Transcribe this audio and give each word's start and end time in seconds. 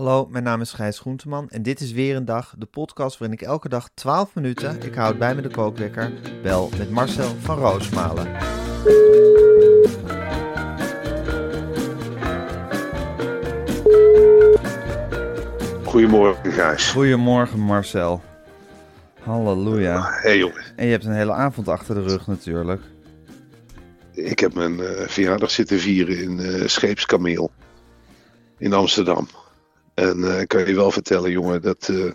Hallo, 0.00 0.26
mijn 0.30 0.44
naam 0.44 0.60
is 0.60 0.72
Gijs 0.72 0.98
Groenteman 0.98 1.50
en 1.50 1.62
dit 1.62 1.80
is 1.80 1.92
weer 1.92 2.16
een 2.16 2.24
dag, 2.24 2.54
de 2.58 2.66
podcast 2.66 3.18
waarin 3.18 3.38
ik 3.38 3.46
elke 3.46 3.68
dag 3.68 3.88
12 3.94 4.34
minuten, 4.34 4.82
ik 4.82 4.94
houd 4.94 5.18
bij 5.18 5.34
me 5.34 5.42
de 5.42 5.48
kookwekker, 5.48 6.12
bel 6.42 6.70
met 6.78 6.90
Marcel 6.90 7.34
van 7.40 7.58
Roosmalen. 7.58 8.26
Goedemorgen, 15.84 16.52
Gijs. 16.52 16.90
Goedemorgen 16.90 17.60
Marcel. 17.60 18.22
Halleluja. 19.20 20.08
Hey 20.10 20.38
jongen, 20.38 20.62
En 20.76 20.84
je 20.84 20.90
hebt 20.90 21.04
een 21.04 21.14
hele 21.14 21.32
avond 21.32 21.68
achter 21.68 21.94
de 21.94 22.02
rug 22.02 22.26
natuurlijk. 22.26 22.82
ik 24.12 24.38
heb 24.38 24.54
mijn 24.54 24.80
eh, 24.80 25.08
verjaardag 25.08 25.50
zitten 25.50 25.78
vieren 25.78 26.18
in 26.18 26.40
eh 26.40 26.66
Scheepskameel 26.66 27.50
in 28.58 28.72
Amsterdam. 28.72 29.28
En 30.00 30.24
eh, 30.24 30.40
ik 30.40 30.48
kan 30.48 30.66
je 30.66 30.74
wel 30.74 30.90
vertellen, 30.90 31.30
jongen, 31.30 31.62
dat 31.62 31.88
eh, 31.88 32.12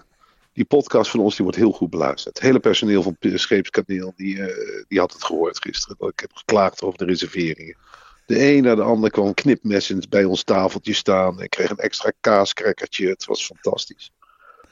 die 0.54 0.66
podcast 0.66 1.12
van 1.12 1.20
ons 1.20 1.36
die 1.36 1.44
wordt 1.44 1.60
heel 1.60 1.72
goed 1.72 1.90
beluisterd. 1.90 2.36
Het 2.36 2.46
hele 2.46 2.60
personeel 2.60 3.04
van 3.04 3.16
Scheepskameel 3.20 4.14
die, 4.16 4.42
eh, 4.42 4.84
die 4.88 5.00
had 5.00 5.14
het 5.14 5.24
gehoord 5.24 5.62
gisteren. 5.62 6.08
Ik 6.08 6.20
heb 6.20 6.34
geklaagd 6.34 6.84
over 6.84 6.98
de 6.98 7.06
reserveringen. 7.06 7.78
De 8.26 8.56
een 8.56 8.64
na 8.64 8.76
de 8.76 8.82
ander 8.82 9.12
kwam 9.12 9.34
knipmessend 9.34 10.10
bij 10.10 10.24
ons 10.24 10.44
tafeltje 10.44 10.94
staan. 10.94 11.42
Ik 11.42 11.50
kreeg 11.50 11.70
een 11.70 11.78
extra 11.78 12.12
kaaskrekkertje. 12.22 13.08
Het 13.08 13.26
was 13.26 13.46
fantastisch. 13.46 14.12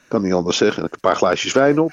Kan 0.08 0.22
niet 0.22 0.32
anders 0.32 0.56
zeggen. 0.56 0.84
Ik 0.84 0.90
heb 0.90 1.04
een 1.04 1.10
paar 1.10 1.18
glaasjes 1.18 1.52
wijn 1.52 1.78
op. 1.78 1.92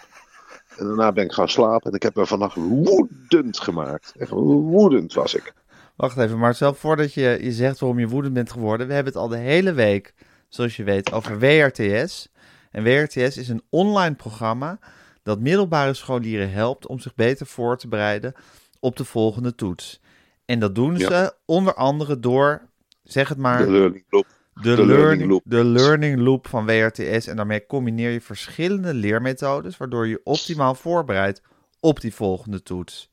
En 0.78 0.86
daarna 0.86 1.12
ben 1.12 1.26
ik 1.26 1.32
gaan 1.32 1.50
slapen. 1.50 1.90
En 1.90 1.96
ik 1.96 2.04
heb 2.04 2.16
me 2.16 2.26
vannacht 2.26 2.56
woedend 2.56 3.60
gemaakt. 3.60 4.14
Echt 4.18 4.32
woedend 4.32 5.14
was 5.14 5.36
ik. 5.36 5.54
Wacht 5.96 6.18
even 6.18 6.38
Marcel, 6.38 6.74
voordat 6.74 7.14
je, 7.14 7.38
je 7.42 7.52
zegt 7.52 7.80
waarom 7.80 8.00
je 8.00 8.08
woedend 8.08 8.34
bent 8.34 8.52
geworden. 8.52 8.88
We 8.88 8.94
hebben 8.94 9.14
het 9.14 9.22
al 9.22 9.28
de 9.28 9.38
hele 9.38 9.74
week, 9.74 10.14
zoals 10.52 10.76
je 10.76 10.84
weet, 10.84 11.12
over 11.12 11.40
WRTS. 11.40 12.30
En 12.72 12.84
WRTS 12.84 13.38
is 13.38 13.50
een 13.50 13.64
online 13.70 14.16
programma 14.16 14.80
dat 15.24 15.40
middelbare 15.40 15.94
scholieren 15.94 16.52
helpt 16.52 16.88
om 16.88 17.00
zich 17.00 17.16
beter 17.16 17.46
voor 17.46 17.78
te 17.78 17.88
bereiden 17.88 18.34
op 18.80 18.96
de 18.98 19.06
volgende 19.06 19.56
toets. 19.56 20.02
En 20.46 20.60
dat 20.60 20.76
doen 20.76 20.98
Ja. 20.98 21.08
ze 21.08 21.34
onder 21.46 21.74
andere 21.74 22.20
door, 22.20 22.62
zeg 23.04 23.30
het 23.30 23.38
maar, 23.38 23.66
De 23.66 23.72
learning 23.72 24.04
loop. 24.10 24.26
de, 24.54 24.62
de 24.62 24.68
learning, 24.86 24.98
learning 25.00 25.30
loop. 25.32 25.42
de 25.46 25.64
learning 25.64 26.20
loop 26.20 26.48
van 26.48 26.66
WRTS. 26.66 27.28
En 27.28 27.36
daarmee 27.36 27.66
combineer 27.66 28.10
je 28.12 28.22
verschillende 28.22 28.94
leermethodes, 28.94 29.78
waardoor 29.78 30.08
je 30.08 30.22
optimaal 30.24 30.76
voorbereidt 30.76 31.42
op 31.80 32.02
die 32.02 32.14
volgende 32.14 32.64
toets. 32.64 33.10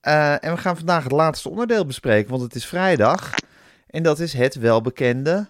Eh, 0.00 0.44
en 0.44 0.52
we 0.54 0.56
gaan 0.56 0.76
vandaag 0.76 1.02
het 1.02 1.12
laatste 1.12 1.48
onderdeel 1.50 1.86
bespreken, 1.86 2.30
want 2.30 2.42
het 2.42 2.54
is 2.54 2.66
vrijdag. 2.66 3.30
En 3.86 4.02
dat 4.02 4.18
is 4.20 4.32
het 4.32 4.54
welbekende 4.54 5.46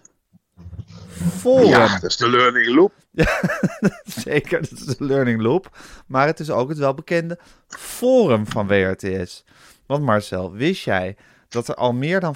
Ja, 1.43 1.99
dat 1.99 2.09
is 2.09 2.17
de 2.17 2.29
learning 2.29 2.75
loop. 2.75 2.93
Zeker, 4.23 4.61
dat 4.61 4.71
is 4.71 4.85
de 4.85 5.05
learning 5.05 5.41
loop. 5.41 5.77
Maar 6.07 6.27
het 6.27 6.39
is 6.39 6.49
ook 6.49 6.69
het 6.69 6.77
welbekende 6.77 7.39
forum 7.67 8.47
van 8.47 8.67
WRTS. 8.67 9.43
Want 9.85 10.03
Marcel, 10.03 10.51
wist 10.51 10.83
jij 10.83 11.17
dat 11.49 11.67
er 11.67 11.75
al 11.75 11.93
meer 11.93 12.19
dan 12.19 12.35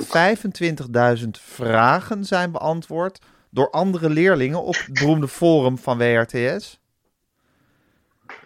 25.000 1.20 1.28
vragen 1.32 2.26
zijn 2.26 2.52
beantwoord 2.52 3.20
door 3.50 3.70
andere 3.70 4.10
leerlingen 4.10 4.64
op 4.64 4.76
het 4.76 4.94
beroemde 4.94 5.28
forum 5.28 5.78
van 5.78 5.98
WRTS? 5.98 6.80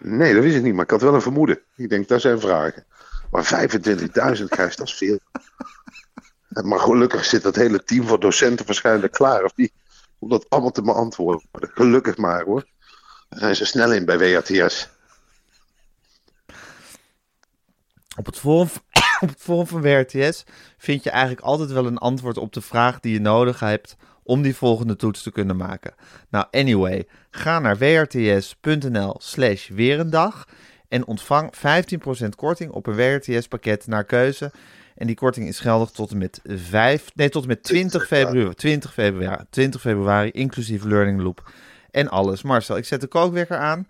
Nee, 0.00 0.34
dat 0.34 0.42
wist 0.42 0.56
ik 0.56 0.62
niet, 0.62 0.74
maar 0.74 0.84
ik 0.84 0.90
had 0.90 1.02
wel 1.02 1.14
een 1.14 1.22
vermoeden. 1.22 1.60
Ik 1.76 1.88
denk, 1.88 2.08
dat 2.08 2.20
zijn 2.20 2.40
vragen. 2.40 2.84
Maar 3.30 3.68
25.000 4.38 4.44
krijgt, 4.48 4.78
dat 4.78 4.86
is 4.86 4.94
veel. 4.94 5.18
Maar 6.62 6.80
gelukkig 6.80 7.24
zit 7.24 7.42
dat 7.42 7.56
hele 7.56 7.84
team 7.84 8.06
van 8.06 8.20
docenten 8.20 8.66
waarschijnlijk 8.66 9.12
klaar. 9.12 9.44
Of 9.44 9.52
die, 9.52 9.72
om 10.18 10.28
dat 10.28 10.50
allemaal 10.50 10.70
te 10.70 10.82
beantwoorden. 10.82 11.48
Gelukkig 11.52 12.16
maar 12.16 12.44
hoor. 12.44 12.66
Daar 13.28 13.38
zijn 13.38 13.56
ze 13.56 13.64
snel 13.64 13.92
in 13.92 14.04
bij 14.04 14.18
WRTS. 14.18 14.88
Op 18.16 18.26
het, 18.26 18.38
forum, 18.38 18.68
van 19.38 19.82
WRTS 19.82 20.44
vind 20.78 21.02
je 21.02 21.10
eigenlijk 21.10 21.46
altijd 21.46 21.70
wel 21.70 21.86
een 21.86 21.98
antwoord 21.98 22.36
op 22.36 22.52
de 22.52 22.60
vraag 22.60 23.00
die 23.00 23.12
je 23.12 23.20
nodig 23.20 23.60
hebt 23.60 23.96
om 24.22 24.42
die 24.42 24.56
volgende 24.56 24.96
toets 24.96 25.22
te 25.22 25.32
kunnen 25.32 25.56
maken. 25.56 25.94
Nou, 26.30 26.46
anyway, 26.50 27.06
ga 27.30 27.58
naar 27.58 27.78
wrts.nl 27.78 29.16
slash 29.18 29.68
weerendag 29.68 30.48
en 30.88 31.06
ontvang 31.06 31.52
15% 32.24 32.28
korting 32.36 32.70
op 32.70 32.86
een 32.86 32.94
WRTS 32.94 33.48
pakket 33.48 33.86
naar 33.86 34.04
keuze. 34.04 34.52
En 34.94 35.06
die 35.06 35.16
korting 35.16 35.48
is 35.48 35.60
geldig 35.60 35.90
tot 35.90 36.10
en 36.10 36.18
met 36.18 36.40
5, 36.44 37.10
nee, 37.14 37.28
tot 37.28 37.42
en 37.42 37.48
met 37.48 37.62
20 37.62 38.06
februari, 38.06 38.54
20 38.54 38.92
februari, 38.92 39.44
20 39.50 39.80
februari 39.80 40.30
inclusief 40.30 40.84
Learning 40.84 41.20
Loop 41.20 41.50
en 41.90 42.08
alles. 42.08 42.42
Marcel, 42.42 42.76
ik 42.76 42.84
zet 42.84 43.00
de 43.00 43.06
kookwekker 43.06 43.56
aan. 43.56 43.88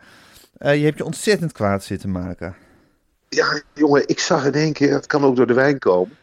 Eh, 0.57 0.77
je 0.77 0.85
hebt 0.85 0.99
je 0.99 1.05
ontzettend 1.05 1.53
kwaad 1.53 1.85
zitten 1.85 2.11
maken. 2.11 2.57
Ja, 3.29 3.63
jongen, 3.75 4.09
ik 4.09 4.19
zag 4.19 4.45
in 4.45 4.53
één 4.53 4.73
keer, 4.73 4.93
het 4.93 5.07
kan 5.07 5.25
ook 5.25 5.37
door 5.37 5.47
de 5.47 5.55
wijn 5.55 5.79
komen. 5.79 6.17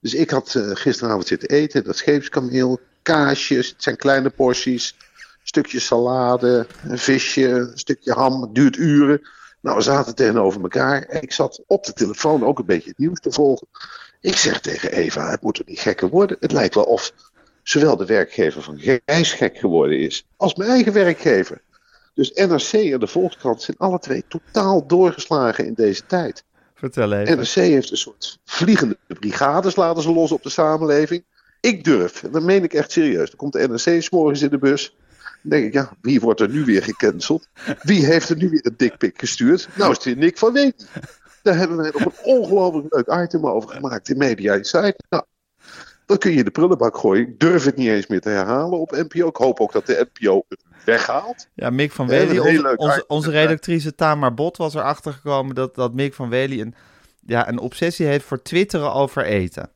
Dus 0.00 0.14
ik 0.14 0.30
had 0.30 0.54
eh, 0.54 0.70
gisteravond 0.72 1.26
zitten 1.26 1.48
eten, 1.48 1.84
dat 1.84 1.96
scheepskameel, 1.96 2.80
kaasjes, 3.02 3.68
het 3.68 3.82
zijn 3.82 3.96
kleine 3.96 4.30
porties, 4.30 4.96
stukje 5.42 5.80
salade, 5.80 6.66
een 6.84 6.98
visje, 6.98 7.48
een 7.48 7.78
stukje 7.78 8.12
ham, 8.12 8.42
het 8.42 8.54
duurt 8.54 8.76
uren. 8.76 9.20
Nou, 9.60 9.76
we 9.76 9.82
zaten 9.82 10.14
tegenover 10.14 10.62
elkaar 10.62 11.02
en 11.02 11.22
ik 11.22 11.32
zat 11.32 11.62
op 11.66 11.84
de 11.84 11.92
telefoon 11.92 12.44
ook 12.44 12.58
een 12.58 12.66
beetje 12.66 12.88
het 12.88 12.98
nieuws 12.98 13.20
te 13.20 13.32
volgen. 13.32 13.66
Ik 14.24 14.36
zeg 14.36 14.60
tegen 14.60 14.92
Eva, 14.92 15.30
het 15.30 15.42
moet 15.42 15.58
er 15.58 15.64
niet 15.66 15.80
gekker 15.80 16.08
worden. 16.08 16.36
Het 16.40 16.52
lijkt 16.52 16.74
wel 16.74 16.84
of 16.84 17.12
zowel 17.62 17.96
de 17.96 18.06
werkgever 18.06 18.62
van 18.62 18.78
Gijs 18.78 19.32
gek 19.32 19.58
geworden 19.58 19.98
is, 19.98 20.26
als 20.36 20.54
mijn 20.54 20.70
eigen 20.70 20.92
werkgever. 20.92 21.60
Dus 22.14 22.32
NRC 22.32 22.72
en 22.72 23.00
de 23.00 23.06
Volkskrant 23.06 23.62
zijn 23.62 23.76
alle 23.76 23.98
twee 23.98 24.24
totaal 24.28 24.86
doorgeslagen 24.86 25.66
in 25.66 25.74
deze 25.74 26.06
tijd. 26.06 26.44
Vertel 26.74 27.12
even. 27.12 27.36
NRC 27.36 27.54
heeft 27.54 27.90
een 27.90 27.96
soort 27.96 28.38
vliegende 28.44 28.98
brigades 29.06 29.76
laten 29.76 30.02
ze 30.02 30.12
los 30.12 30.32
op 30.32 30.42
de 30.42 30.50
samenleving. 30.50 31.24
Ik 31.60 31.84
durf, 31.84 32.22
en 32.22 32.30
dat 32.30 32.42
meen 32.42 32.64
ik 32.64 32.74
echt 32.74 32.92
serieus. 32.92 33.28
Dan 33.28 33.38
komt 33.38 33.52
de 33.52 33.68
NRC 33.68 34.02
's 34.02 34.10
morgens 34.10 34.42
in 34.42 34.50
de 34.50 34.58
bus. 34.58 34.96
Dan 35.42 35.50
denk 35.50 35.64
ik, 35.64 35.72
ja, 35.72 35.96
wie 36.00 36.20
wordt 36.20 36.40
er 36.40 36.48
nu 36.48 36.64
weer 36.64 36.82
gecanceld? 36.82 37.48
Wie 37.82 38.06
heeft 38.06 38.28
er 38.28 38.36
nu 38.36 38.48
weer 38.48 38.66
een 38.66 38.74
dikpik 38.76 39.18
gestuurd? 39.18 39.68
Nou 39.74 39.90
is 39.90 39.96
het 39.96 40.04
weer 40.04 40.16
Nick 40.16 40.38
van 40.38 40.52
Weten. 40.52 40.86
Daar 41.44 41.56
hebben 41.56 41.76
wij 41.76 41.90
nog 41.92 42.04
een 42.04 42.24
ongelooflijk 42.24 42.94
leuk 42.94 43.24
item 43.24 43.46
over 43.46 43.70
gemaakt 43.70 44.08
in 44.08 44.18
Media 44.18 44.54
Insight. 44.54 45.04
Nou, 45.08 45.24
dan 46.06 46.18
kun 46.18 46.32
je 46.32 46.44
de 46.44 46.50
prullenbak 46.50 46.96
gooien. 46.96 47.28
Ik 47.28 47.40
durf 47.40 47.64
het 47.64 47.76
niet 47.76 47.88
eens 47.88 48.06
meer 48.06 48.20
te 48.20 48.28
herhalen 48.28 48.78
op 48.78 48.90
NPO. 48.90 49.28
Ik 49.28 49.36
hoop 49.36 49.60
ook 49.60 49.72
dat 49.72 49.86
de 49.86 50.08
NPO 50.12 50.44
het 50.48 50.64
weghaalt. 50.84 51.48
Ja, 51.54 51.70
Mick 51.70 51.92
van 51.92 52.06
We 52.06 52.26
Wely, 52.26 52.38
onze, 52.38 52.76
onze, 52.76 53.04
onze 53.06 53.30
redactrice 53.30 53.94
Tamar 53.94 54.34
Bot 54.34 54.56
was 54.56 54.74
erachter 54.74 55.12
gekomen 55.12 55.54
dat, 55.54 55.74
dat 55.74 55.94
Mick 55.94 56.14
van 56.14 56.28
Wely 56.28 56.60
een, 56.60 56.74
ja, 57.26 57.48
een 57.48 57.58
obsessie 57.58 58.06
heeft 58.06 58.24
voor 58.24 58.42
twitteren 58.42 58.92
over 58.92 59.24
eten. 59.24 59.70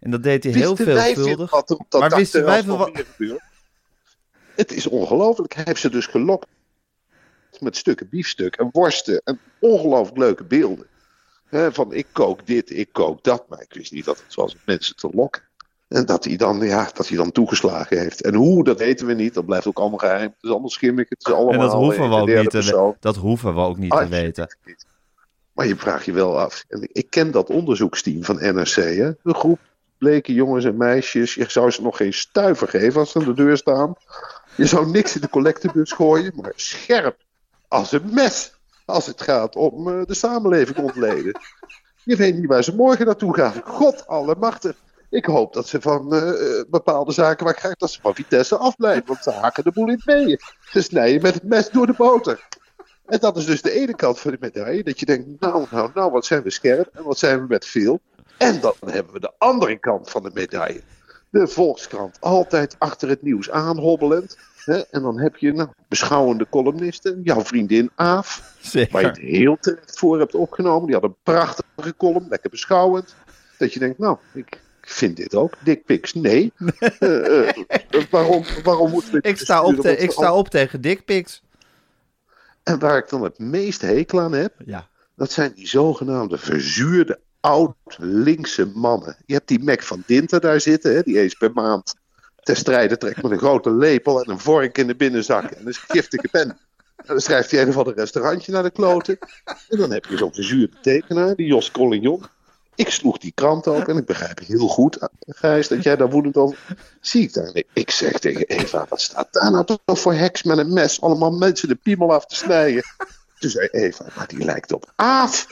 En 0.00 0.10
dat 0.10 0.22
deed 0.22 0.44
hij 0.44 0.52
heel 0.52 0.76
veelvuldig. 0.76 1.50
wat 1.50 1.86
Maar 1.98 2.16
wisten 2.16 2.44
wij 2.44 2.62
nog 2.62 2.78
wat-? 2.78 3.04
Het 4.54 4.72
is 4.72 4.86
ongelooflijk. 4.86 5.54
Hij 5.54 5.64
heeft 5.66 5.80
ze 5.80 5.90
dus 5.90 6.06
gelokt 6.06 6.46
met 7.60 7.76
stukken 7.76 8.08
biefstuk 8.08 8.56
en 8.56 8.68
worsten 8.72 9.20
en 9.24 9.38
ongelooflijk 9.60 10.18
leuke 10.18 10.44
beelden. 10.44 10.86
Van 11.54 11.92
ik 11.92 12.06
kook 12.12 12.46
dit, 12.46 12.70
ik 12.70 12.88
kook 12.92 13.22
dat. 13.22 13.44
Maar 13.48 13.60
ik 13.60 13.74
wist 13.74 13.92
niet 13.92 14.04
dat 14.04 14.22
het 14.26 14.34
was 14.34 14.52
om 14.52 14.60
mensen 14.64 14.96
te 14.96 15.08
lokken. 15.12 15.42
En 15.88 16.06
dat 16.06 16.24
hij, 16.24 16.36
dan, 16.36 16.60
ja, 16.60 16.90
dat 16.94 17.08
hij 17.08 17.16
dan 17.16 17.32
toegeslagen 17.32 17.98
heeft. 17.98 18.22
En 18.22 18.34
hoe, 18.34 18.64
dat 18.64 18.78
weten 18.78 19.06
we 19.06 19.14
niet. 19.14 19.34
Dat 19.34 19.46
blijft 19.46 19.66
ook 19.66 19.78
allemaal 19.78 19.98
geheim. 19.98 20.22
Het 20.34 20.42
is 20.42 20.50
allemaal 20.50 20.68
schimmig. 20.68 21.08
Het 21.08 21.26
is 21.26 21.32
allemaal 21.32 21.52
En 21.52 21.58
dat 21.58 21.72
hoeven 21.72 22.08
we 22.08 22.16
ook 22.16 22.28
niet 22.28 22.50
te, 22.50 22.94
dat 23.00 23.16
hoeven 23.16 23.54
we 23.54 23.60
ook 23.60 23.76
niet 23.76 23.90
te 23.90 24.08
weten. 24.08 24.56
Maar 25.52 25.66
je 25.66 25.76
vraagt 25.76 26.04
je 26.04 26.12
wel 26.12 26.38
af. 26.38 26.64
En 26.68 26.88
ik 26.92 27.10
ken 27.10 27.30
dat 27.30 27.50
onderzoeksteam 27.50 28.24
van 28.24 28.36
NRC. 28.36 28.74
Hè? 28.74 29.06
Een 29.22 29.34
groep 29.34 29.58
bleke 29.98 30.32
jongens 30.32 30.64
en 30.64 30.76
meisjes. 30.76 31.34
Je 31.34 31.44
zou 31.48 31.70
ze 31.70 31.82
nog 31.82 31.96
geen 31.96 32.12
stuiver 32.12 32.68
geven 32.68 33.00
als 33.00 33.10
ze 33.10 33.18
aan 33.18 33.24
de 33.24 33.34
deur 33.34 33.56
staan. 33.56 33.94
Je 34.56 34.66
zou 34.66 34.90
niks 34.90 35.14
in 35.14 35.20
de 35.20 35.28
collectebus 35.28 35.92
gooien. 35.92 36.32
Maar 36.42 36.52
scherp 36.56 37.16
als 37.68 37.92
een 37.92 38.10
mes. 38.12 38.53
Als 38.84 39.06
het 39.06 39.22
gaat 39.22 39.56
om 39.56 39.88
eh, 39.88 40.04
de 40.04 40.14
samenleving 40.14 40.78
ontleden. 40.78 41.40
Je 42.04 42.16
weet 42.16 42.36
niet 42.36 42.46
waar 42.46 42.64
ze 42.64 42.74
morgen 42.74 43.06
naartoe 43.06 43.34
gaan. 43.34 43.62
God 43.64 44.06
allemachtig. 44.06 44.76
Ik 45.10 45.24
hoop 45.24 45.52
dat 45.52 45.68
ze 45.68 45.80
van 45.80 46.14
eh, 46.14 46.58
eh, 46.58 46.64
bepaalde 46.68 47.12
zaken 47.12 47.44
waar 47.44 47.54
ik 47.54 47.60
graag 47.60 47.76
dat 47.76 47.90
ze 47.90 48.00
van 48.00 48.14
Vitesse 48.14 48.56
afblijven. 48.56 49.06
Want 49.06 49.22
ze 49.22 49.30
haken 49.30 49.64
de 49.64 49.72
boel 49.72 49.88
in 49.88 49.98
tweeën. 49.98 50.40
Ze 50.70 50.82
snijden 50.82 51.22
met 51.22 51.34
het 51.34 51.42
mes 51.42 51.70
door 51.70 51.86
de 51.86 51.94
boter. 51.96 52.48
En 53.06 53.18
dat 53.18 53.36
is 53.36 53.46
dus 53.46 53.62
de 53.62 53.70
ene 53.70 53.94
kant 53.94 54.20
van 54.20 54.30
de 54.30 54.36
medaille. 54.40 54.82
Dat 54.82 55.00
je 55.00 55.06
denkt, 55.06 55.40
nou, 55.40 55.66
nou, 55.70 55.90
nou, 55.94 56.10
wat 56.10 56.26
zijn 56.26 56.42
we 56.42 56.50
scherp 56.50 56.94
en 56.94 57.04
wat 57.04 57.18
zijn 57.18 57.40
we 57.40 57.46
met 57.48 57.66
veel. 57.66 58.00
En 58.38 58.60
dan 58.60 58.74
hebben 58.86 59.12
we 59.12 59.20
de 59.20 59.32
andere 59.38 59.78
kant 59.78 60.10
van 60.10 60.22
de 60.22 60.30
medaille. 60.34 60.82
De 61.30 61.48
Volkskrant, 61.48 62.16
altijd 62.20 62.76
achter 62.78 63.08
het 63.08 63.22
nieuws 63.22 63.50
aanhobbelend. 63.50 64.36
En 64.66 65.02
dan 65.02 65.18
heb 65.20 65.36
je 65.36 65.52
nou, 65.52 65.68
beschouwende 65.88 66.46
columnisten. 66.50 67.20
Jouw 67.22 67.40
vriendin 67.44 67.90
Aaf, 67.94 68.38
waar 68.38 68.60
je 68.62 68.68
Zeker. 68.68 69.02
het 69.06 69.18
heel 69.18 69.56
terecht 69.60 69.98
voor 69.98 70.18
hebt 70.18 70.34
opgenomen. 70.34 70.86
Die 70.86 70.94
had 70.94 71.04
een 71.04 71.16
prachtige 71.22 71.96
column, 71.96 72.26
lekker 72.28 72.50
beschouwend. 72.50 73.14
Dat 73.58 73.72
je 73.72 73.78
denkt, 73.78 73.98
nou, 73.98 74.16
ik 74.34 74.60
vind 74.80 75.16
dit 75.16 75.34
ook. 75.34 75.54
Dick 75.64 75.84
pics, 75.84 76.14
nee. 76.14 76.52
Eh, 76.98 77.48
eh, 77.48 77.54
waarom, 78.10 78.44
waarom 78.62 78.90
moeten 78.90 79.12
we 79.12 79.20
dit 79.20 79.30
Ik 79.32 79.38
sta, 79.38 79.62
op 79.62 79.74
te, 79.76 79.96
ik 79.96 80.10
sta 80.10 80.34
op 80.34 80.48
tegen 80.48 80.80
dickpics. 80.80 81.42
En 82.62 82.78
waar 82.78 82.98
ik 82.98 83.08
dan 83.08 83.22
het 83.22 83.38
meest 83.38 83.80
hekel 83.80 84.20
aan 84.20 84.32
heb, 84.32 84.54
Ja. 84.64 84.88
dat 85.16 85.32
zijn 85.32 85.52
die 85.54 85.66
zogenaamde 85.68 86.38
verzuurde 86.38 87.20
oud-linkse 87.40 88.70
mannen. 88.74 89.16
Je 89.26 89.34
hebt 89.34 89.48
die 89.48 89.64
Mac 89.64 89.82
van 89.82 90.02
Dinter 90.06 90.40
daar 90.40 90.60
zitten, 90.60 90.94
hè, 90.94 91.02
die 91.02 91.20
eens 91.20 91.34
per 91.34 91.52
maand 91.52 91.94
ter 92.44 92.56
strijde 92.56 92.98
trekt 92.98 93.22
met 93.22 93.32
een 93.32 93.38
grote 93.38 93.70
lepel 93.70 94.22
en 94.22 94.30
een 94.30 94.38
vork 94.38 94.78
in 94.78 94.86
de 94.86 94.96
binnenzak 94.96 95.50
en 95.50 95.66
een 95.66 95.74
giftige 95.74 96.28
pen. 96.28 96.58
En 96.96 97.06
dan 97.06 97.20
schrijft 97.20 97.50
hij 97.50 97.62
een 97.62 97.68
of 97.68 97.76
ander 97.76 97.94
restaurantje 97.94 98.52
naar 98.52 98.62
de 98.62 98.70
kloten. 98.70 99.18
En 99.68 99.78
dan 99.78 99.90
heb 99.90 100.04
je 100.04 100.16
zo'n 100.16 100.34
verzuurde 100.34 100.76
tekenaar, 100.82 101.34
die 101.34 101.46
Jos 101.46 101.70
Collignon. 101.70 102.24
Ik 102.74 102.90
sloeg 102.90 103.18
die 103.18 103.32
krant 103.34 103.68
open 103.68 103.86
en 103.86 103.96
ik 103.96 104.06
begrijp 104.06 104.38
heel 104.38 104.68
goed, 104.68 104.98
Gijs, 105.26 105.68
dat 105.68 105.82
jij 105.82 105.96
daar 105.96 106.10
woedend 106.10 106.36
over... 106.36 106.58
Zie 107.00 107.22
ik 107.22 107.32
daar. 107.32 107.52
Nee, 107.52 107.66
ik 107.72 107.90
zeg 107.90 108.18
tegen 108.18 108.46
Eva, 108.46 108.86
wat 108.88 109.00
staat 109.00 109.28
daar 109.30 109.50
nou 109.50 109.64
toch 109.64 110.00
voor 110.00 110.14
heks 110.14 110.42
met 110.42 110.58
een 110.58 110.72
mes? 110.72 111.00
Allemaal 111.00 111.30
mensen 111.30 111.68
de 111.68 111.74
piemel 111.74 112.12
af 112.12 112.26
te 112.26 112.34
snijden. 112.34 112.82
Toen 113.38 113.50
zei 113.50 113.68
Eva, 113.70 114.06
maar 114.16 114.26
die 114.26 114.44
lijkt 114.44 114.72
op 114.72 114.92
Aaf. 114.96 115.46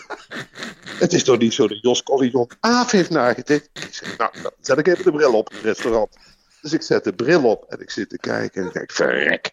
Het 0.99 1.13
is 1.13 1.25
toch 1.25 1.39
niet 1.39 1.55
zo 1.55 1.69
dat 1.69 1.81
Jos 1.81 2.03
Collignon 2.03 2.51
Aaf 2.61 2.91
heeft 2.91 3.11
nagetekend? 3.11 3.71
Ik 3.73 3.95
zeg, 3.95 4.17
nou, 4.17 4.31
dan 4.43 4.53
zet 4.61 4.79
ik 4.79 4.87
even 4.87 5.05
de 5.05 5.13
bril 5.13 5.35
op 5.35 5.51
in 5.51 5.57
het 5.57 5.65
restaurant. 5.65 6.17
Dus 6.63 6.73
ik 6.73 6.83
zet 6.83 7.05
de 7.05 7.13
bril 7.13 7.45
op 7.45 7.65
en 7.69 7.81
ik 7.81 7.91
zit 7.91 8.09
te 8.09 8.19
kijken 8.19 8.63
en 8.63 8.69
ik 8.69 8.73
denk, 8.75 8.93
verrek. 8.93 9.51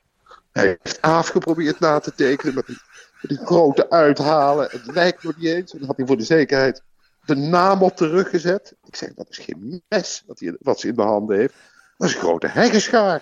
Hij 0.51 0.77
heeft 0.81 1.01
Aaf 1.01 1.27
geprobeerd 1.27 1.79
na 1.79 1.99
te 1.99 2.15
tekenen 2.15 2.53
met 2.53 2.67
een, 2.67 2.79
met 3.21 3.31
een 3.31 3.45
grote 3.45 3.89
uithalen. 3.89 4.67
Het 4.71 4.85
lijkt 4.85 5.23
nog 5.23 5.37
niet 5.37 5.45
eens. 5.45 5.71
En 5.71 5.77
dan 5.79 5.87
had 5.87 5.97
hij 5.97 6.05
voor 6.05 6.17
de 6.17 6.23
zekerheid 6.23 6.81
de 7.25 7.35
naam 7.35 7.83
op 7.83 7.97
de 7.97 8.07
rug 8.07 8.29
gezet. 8.29 8.75
Ik 8.85 8.95
zeg, 8.95 9.13
dat 9.13 9.29
is 9.29 9.37
geen 9.37 9.83
mes 9.87 10.23
wat, 10.27 10.39
hij, 10.39 10.55
wat 10.59 10.79
ze 10.79 10.87
in 10.87 10.95
de 10.95 11.01
handen 11.01 11.37
heeft. 11.37 11.53
Dat 11.97 12.09
is 12.09 12.13
een 12.13 12.21
grote 12.21 12.47
heggenschaar. 12.47 13.21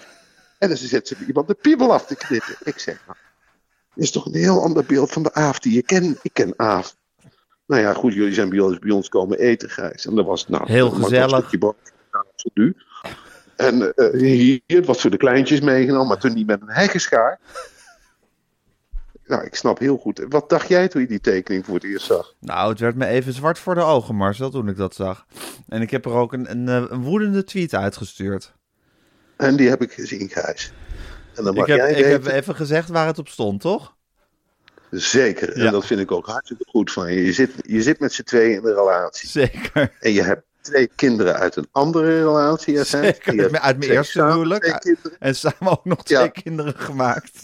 En 0.57 0.68
dan 0.68 0.78
zit 0.78 1.07
ze 1.07 1.16
iemand 1.28 1.48
de 1.48 1.54
piemel 1.54 1.94
af 1.94 2.06
te 2.06 2.16
knippen. 2.16 2.56
Ik 2.63 2.80
zeg, 2.80 3.01
nou, 3.06 3.18
dit 3.94 4.04
is 4.04 4.12
toch 4.12 4.25
een 4.25 4.36
heel 4.36 4.63
ander 4.63 4.86
beeld 4.86 5.12
van 5.12 5.24
de 5.24 5.34
Aaf 5.34 5.60
die 5.60 5.74
je 5.74 5.81
kent. 5.81 6.19
Ik 6.22 6.34
ken 6.34 6.54
Aaf. 6.56 6.95
Nou 7.66 7.81
ja, 7.81 7.94
goed, 7.94 8.13
jullie 8.13 8.34
zijn 8.34 8.50
bij 8.50 8.60
ons, 8.60 8.80
bij 8.80 8.92
ons 8.92 9.10
komen 9.10 9.39
eten, 9.39 9.69
Gijs. 9.69 10.06
En 10.06 10.16
dat 10.16 10.25
was 10.25 10.48
nou, 10.48 10.72
Heel 10.72 10.94
een 10.94 11.04
gezellig. 11.04 11.51
nu. 12.54 12.75
En 13.57 13.94
eh, 13.94 14.19
hier 14.19 14.86
wat 14.86 15.01
voor 15.01 15.09
de 15.09 15.18
kleintjes 15.18 15.59
meegenomen, 15.62 16.07
maar 16.07 16.18
toen 16.18 16.33
niet 16.33 16.48
met 16.48 16.62
een 16.62 16.69
heggenschaar. 16.69 17.39
Nou, 19.25 19.44
ik 19.44 19.56
snap 19.56 19.80
heel 19.80 19.98
goed. 19.98 20.25
Wat 20.30 20.50
dacht 20.50 20.68
jij 20.68 20.88
toen 20.88 21.01
je 21.01 21.07
die 21.07 21.19
tekening 21.19 21.65
voor 21.65 21.74
het 21.75 21.83
eerst 21.83 22.06
zag? 22.06 22.33
Nou, 22.39 22.69
het 22.69 22.80
werd 22.80 22.95
me 22.95 23.06
even 23.06 23.33
zwart 23.33 23.59
voor 23.59 23.75
de 23.75 23.81
ogen, 23.81 24.15
Marcel, 24.15 24.50
toen 24.50 24.68
ik 24.69 24.77
dat 24.77 24.95
zag. 24.95 25.25
En 25.68 25.81
ik 25.81 25.92
heb 25.92 26.06
er 26.06 26.12
ook 26.12 26.33
een, 26.33 26.51
een, 26.51 26.68
eh, 26.68 26.83
een 26.89 27.01
woedende 27.01 27.44
tweet 27.44 27.74
uitgestuurd. 27.74 28.54
En 29.38 29.56
die 29.56 29.69
heb 29.69 29.81
ik 29.81 29.92
gezien, 29.92 30.30
Gijs. 30.30 30.71
En 31.36 31.44
dan 31.44 31.53
Ik 31.53 31.60
mag 31.60 31.68
heb, 31.68 31.77
jij 31.77 31.92
ik 31.94 32.06
heb 32.06 32.25
even 32.25 32.56
gezegd 32.56 32.89
waar 32.89 33.07
het 33.07 33.19
op 33.19 33.27
stond, 33.27 33.62
toch? 33.62 33.95
zeker. 34.92 35.60
Ja. 35.60 35.65
En 35.65 35.71
dat 35.71 35.86
vind 35.86 36.00
ik 36.00 36.12
ook 36.12 36.25
hartstikke 36.25 36.65
goed 36.68 36.92
van 36.92 37.13
je. 37.13 37.24
Je 37.24 37.33
zit, 37.33 37.51
je 37.62 37.81
zit 37.81 38.00
met 38.00 38.13
z'n 38.13 38.24
tweeën 38.24 38.51
in 38.51 38.65
een 38.65 38.74
relatie. 38.74 39.30
Zeker. 39.30 39.92
En 40.00 40.12
je 40.12 40.24
hebt 40.24 40.47
twee 40.68 40.90
kinderen 40.96 41.36
uit 41.36 41.56
een 41.56 41.68
andere 41.72 42.18
relatie. 42.24 42.84
Zeker, 42.84 43.36
hebt 43.36 43.60
uit 43.60 43.78
mijn 43.78 43.92
eerste 43.92 44.24
huwelijk. 44.24 44.66
En 45.19 45.36
samen 45.36 45.72
ook 45.72 45.86
nog 45.86 46.04
twee 46.04 46.19
Ja. 46.19 46.28
kinderen 46.28 46.74
gemaakt. 46.78 47.42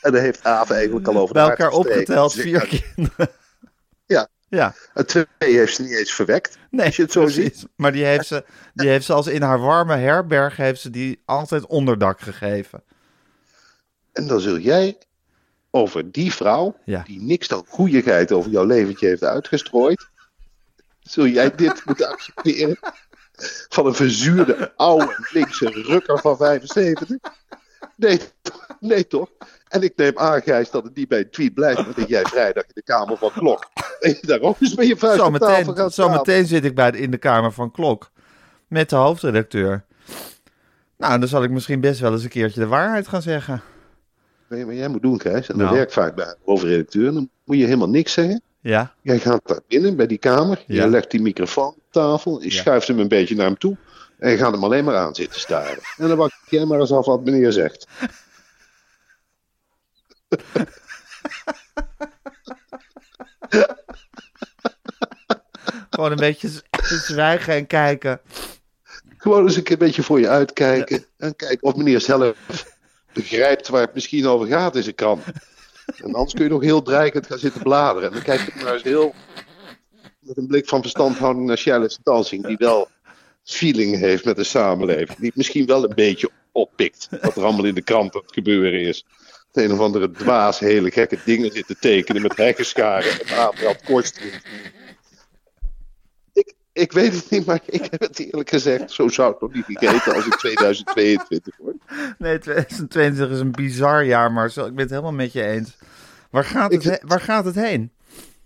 En 0.00 0.12
daar 0.12 0.20
heeft 0.22 0.44
Aaf 0.44 0.70
eigenlijk 0.70 1.06
al 1.08 1.16
over 1.16 1.34
Bij 1.34 1.42
elkaar 1.48 1.70
opgeteld 1.70 2.32
vier 2.32 2.82
kinderen. 2.94 3.28
Ja. 4.06 4.28
Ja, 4.48 4.74
En 4.94 5.06
twee 5.06 5.24
heeft 5.38 5.74
ze 5.74 5.82
niet 5.82 5.96
eens 5.96 6.12
verwekt. 6.12 6.58
nee, 6.70 6.86
Als 6.86 6.96
je 6.96 7.02
het 7.02 7.12
zo 7.12 7.22
precies. 7.22 7.44
ziet. 7.44 7.68
Maar 7.76 7.92
die 7.92 8.04
heeft, 8.04 8.26
ze, 8.26 8.44
die 8.74 8.88
heeft 8.88 9.06
ze 9.06 9.12
als 9.12 9.26
in 9.26 9.42
haar 9.42 9.60
warme 9.60 9.96
herberg 9.96 10.56
heeft 10.56 10.80
ze 10.80 10.90
die 10.90 11.22
altijd 11.24 11.66
onderdak 11.66 12.20
gegeven. 12.20 12.82
En 14.12 14.26
dan 14.26 14.40
zul 14.40 14.58
jij 14.58 14.98
over 15.70 16.12
die 16.12 16.32
vrouw, 16.34 16.76
Ja. 16.84 17.02
die 17.06 17.22
niks 17.22 17.48
dan 17.48 17.64
goeieheid 17.68 18.32
over 18.32 18.50
jouw 18.50 18.64
leventje 18.64 19.06
heeft 19.06 19.24
uitgestrooid, 19.24 20.08
zul 21.02 21.26
jij 21.26 21.54
dit 21.54 21.82
moeten 21.84 22.08
accepteren? 22.08 22.78
Van 23.68 23.86
een 23.86 23.94
verzuurde, 23.94 24.72
oude, 24.76 25.26
linkse 25.32 25.66
rukker 25.70 26.18
van 26.18 26.36
75? 26.36 27.16
Nee, 27.96 28.20
nee 28.80 29.06
toch? 29.06 29.28
En 29.68 29.82
ik 29.82 29.92
neem 29.96 30.18
aan, 30.18 30.42
Gijs, 30.42 30.70
dat 30.70 30.84
het 30.84 30.94
niet 30.96 31.08
bij 31.08 31.18
een 31.18 31.30
tweet 31.30 31.54
blijft, 31.54 31.84
maar 31.84 31.94
dat 31.94 32.08
jij 32.08 32.22
vrijdag 32.24 32.62
in 32.64 32.70
de 32.74 32.82
Kamer 32.82 33.16
van 33.18 33.30
Klok 33.32 33.70
en 34.00 34.18
daar 34.20 34.40
ook 34.40 34.56
eens 34.60 34.74
met 34.74 34.86
je 34.86 34.96
vuist 34.96 35.20
Zometeen, 35.20 35.64
gaat 35.64 35.74
staan. 35.74 35.90
zometeen 35.90 36.46
zit 36.46 36.64
ik 36.64 36.74
bij 36.74 36.90
de, 36.90 36.98
in 36.98 37.10
de 37.10 37.18
kamer 37.18 37.52
van 37.52 37.70
Klok. 37.70 38.10
Met 38.68 38.90
de 38.90 38.96
hoofdredacteur. 38.96 39.84
Nou, 40.96 41.18
dan 41.18 41.28
zal 41.28 41.42
ik 41.42 41.50
misschien 41.50 41.80
best 41.80 42.00
wel 42.00 42.12
eens 42.12 42.22
een 42.22 42.28
keertje 42.28 42.60
de 42.60 42.66
waarheid 42.66 43.08
gaan 43.08 43.22
zeggen. 43.22 43.62
Weet 44.46 44.58
je 44.60 44.66
wat 44.66 44.74
jij 44.74 44.88
moet 44.88 45.02
doen, 45.02 45.20
Gijs? 45.20 45.48
En 45.48 45.54
dat 45.58 45.66
Nou. 45.66 45.76
werkt 45.76 45.92
vaak 45.92 46.14
bij 46.14 46.34
hoofdredacteur. 46.44 47.12
Dan 47.12 47.28
moet 47.44 47.56
je 47.56 47.64
helemaal 47.64 47.88
niks 47.88 48.12
zeggen. 48.12 48.42
Ja, 48.62 48.94
Jij 49.00 49.18
gaat 49.18 49.40
daar 49.48 49.60
binnen 49.68 49.96
bij 49.96 50.06
die 50.06 50.18
kamer. 50.18 50.64
Ja. 50.66 50.84
Je 50.84 50.90
legt 50.90 51.10
die 51.10 51.20
microfoon 51.20 51.68
op 51.68 51.82
tafel. 51.90 52.42
Je 52.42 52.52
Ja. 52.52 52.60
schuift 52.60 52.88
hem 52.88 52.98
een 52.98 53.08
beetje 53.08 53.34
naar 53.34 53.46
hem 53.46 53.58
toe. 53.58 53.76
En 54.18 54.30
je 54.30 54.36
gaat 54.36 54.52
hem 54.52 54.64
alleen 54.64 54.84
maar 54.84 54.96
aan 54.96 55.14
zitten 55.14 55.40
staren. 55.40 55.78
En 55.96 56.08
dan 56.08 56.16
wacht 56.16 56.34
jij 56.48 56.64
maar 56.64 56.80
eens 56.80 56.92
af 56.92 57.06
wat 57.06 57.24
meneer 57.24 57.52
zegt. 57.52 57.86
gewoon 65.90 66.10
een 66.10 66.16
beetje 66.16 66.48
zwijgen 66.80 67.54
en 67.54 67.66
kijken. 67.66 68.20
Gewoon 69.16 69.42
eens 69.42 69.56
een 69.56 69.62
keer 69.62 69.72
een 69.72 69.78
beetje 69.86 70.02
voor 70.02 70.20
je 70.20 70.28
uitkijken. 70.28 71.04
En 71.16 71.36
kijken 71.36 71.62
of 71.62 71.76
meneer 71.76 72.00
zelf 72.00 72.36
begrijpt 73.12 73.68
waar 73.68 73.80
het 73.80 73.94
misschien 73.94 74.26
over 74.26 74.46
gaat 74.46 74.76
in 74.76 74.82
zijn 74.82 74.94
krant. 74.94 75.22
En 75.86 76.14
anders 76.14 76.32
kun 76.32 76.44
je 76.44 76.50
nog 76.50 76.62
heel 76.62 76.82
dreigend 76.82 77.26
gaan 77.26 77.38
zitten 77.38 77.62
bladeren. 77.62 78.08
En 78.08 78.14
dan 78.14 78.22
kijk 78.22 78.40
je 78.40 78.62
maar 78.64 78.72
eens 78.72 78.82
heel 78.82 79.14
met 80.20 80.36
een 80.36 80.46
blik 80.46 80.68
van 80.68 80.80
verstandhouding 80.80 81.46
naar 81.46 81.56
Charlotte 81.56 81.94
Stansing. 82.00 82.46
Die 82.46 82.56
wel 82.56 82.88
feeling 83.44 83.98
heeft 83.98 84.24
met 84.24 84.36
de 84.36 84.44
samenleving. 84.44 85.18
Die 85.18 85.32
misschien 85.34 85.66
wel 85.66 85.84
een 85.84 85.94
beetje 85.94 86.30
oppikt. 86.52 87.08
Wat 87.20 87.36
er 87.36 87.44
allemaal 87.44 87.64
in 87.64 87.74
de 87.74 87.82
krant 87.82 88.14
aan 88.14 88.22
het 88.22 88.32
gebeuren 88.32 88.80
is. 88.80 89.04
Het 89.52 89.64
een 89.64 89.72
of 89.72 89.80
andere 89.80 90.10
dwaas 90.10 90.58
hele 90.58 90.90
gekke 90.90 91.18
dingen 91.24 91.52
zitten 91.52 91.76
tekenen 91.80 92.22
met 92.22 92.36
hekkenscharen 92.36 93.20
en 93.20 93.76
Kortstreet. 93.84 94.42
Ik, 96.72 96.82
ik 96.82 96.92
weet 96.92 97.14
het 97.14 97.30
niet, 97.30 97.46
maar 97.46 97.60
ik 97.66 97.86
heb 97.90 98.00
het 98.00 98.18
eerlijk 98.18 98.48
gezegd. 98.48 98.90
Zo 98.90 99.08
zou 99.08 99.30
het 99.32 99.40
nog 99.40 99.52
niet 99.52 99.64
gegeten 99.64 100.14
als 100.14 100.24
in 100.24 100.30
2022 100.30 101.54
hoor. 101.58 101.74
Nee, 102.18 102.38
2020 102.38 103.30
is 103.30 103.38
een 103.40 103.50
bizar 103.52 104.04
jaar, 104.04 104.32
Marcel. 104.32 104.66
Ik 104.66 104.72
ben 104.74 104.80
het 104.82 104.90
helemaal 104.90 105.12
met 105.12 105.32
je 105.32 105.44
eens. 105.46 105.76
Waar 106.30 106.44
gaat 106.44 106.72
het, 106.72 106.84
Ik- 106.84 106.90
he- 106.90 107.06
waar 107.06 107.20
gaat 107.20 107.44
het 107.44 107.54
heen? 107.54 107.90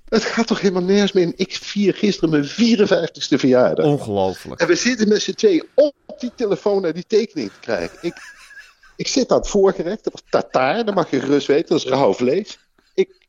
Het 0.08 0.22
gaat 0.24 0.46
toch 0.46 0.60
helemaal 0.60 0.82
nergens 0.82 1.12
meer 1.12 1.22
in. 1.24 1.32
Ik 1.36 1.52
vier 1.54 1.94
gisteren 1.94 2.30
mijn 2.30 2.44
54ste 2.44 3.38
verjaardag. 3.38 3.84
Ongelooflijk. 3.84 4.60
En 4.60 4.66
we 4.66 4.74
zitten 4.74 5.08
met 5.08 5.22
z'n 5.22 5.32
tweeën 5.32 5.64
op 5.74 5.94
die 6.18 6.32
telefoon 6.36 6.82
naar 6.82 6.92
die 6.92 7.06
tekening 7.06 7.50
te 7.50 7.60
krijgen. 7.60 7.98
Ik, 8.00 8.14
ik 8.96 9.06
zit 9.08 9.30
aan 9.30 9.38
het 9.38 9.48
voorgerecht, 9.48 10.04
dat 10.04 10.12
was 10.12 10.22
tartaar, 10.30 10.84
dat 10.84 10.94
mag 10.94 11.10
je 11.10 11.20
gerust 11.20 11.46
weten, 11.46 11.68
dat 11.68 11.78
is 11.84 11.90
rauw 11.90 12.12
vlees. 12.14 12.58